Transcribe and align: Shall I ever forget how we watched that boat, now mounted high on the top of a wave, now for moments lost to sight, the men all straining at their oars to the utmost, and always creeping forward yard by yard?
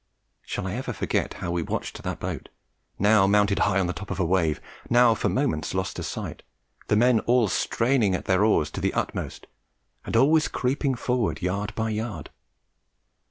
Shall 0.41 0.65
I 0.65 0.73
ever 0.73 0.93
forget 0.93 1.35
how 1.35 1.51
we 1.51 1.61
watched 1.61 2.01
that 2.01 2.19
boat, 2.19 2.49
now 2.97 3.27
mounted 3.27 3.59
high 3.59 3.79
on 3.79 3.85
the 3.85 3.93
top 3.93 4.09
of 4.09 4.19
a 4.19 4.25
wave, 4.25 4.59
now 4.89 5.13
for 5.13 5.29
moments 5.29 5.75
lost 5.75 5.97
to 5.97 6.01
sight, 6.01 6.41
the 6.87 6.95
men 6.95 7.19
all 7.27 7.47
straining 7.47 8.15
at 8.15 8.25
their 8.25 8.43
oars 8.43 8.71
to 8.71 8.81
the 8.81 8.95
utmost, 8.95 9.45
and 10.03 10.15
always 10.17 10.47
creeping 10.47 10.95
forward 10.95 11.43
yard 11.43 11.75
by 11.75 11.91
yard? 11.91 12.31